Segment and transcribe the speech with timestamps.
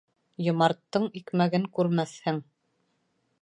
[0.45, 2.41] «Йомарттың» икмәген күрмәҫһең.